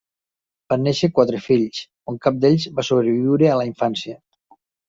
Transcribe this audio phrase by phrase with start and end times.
[0.71, 4.21] Van néixer quatre fills, on cap d'ells va sobreviure a la infància.